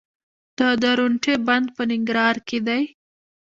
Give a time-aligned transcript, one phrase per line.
[0.57, 2.83] د درونټې بند په ننګرهار کې دی